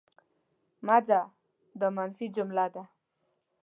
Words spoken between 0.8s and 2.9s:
مه ځه! دا منفي جمله ده.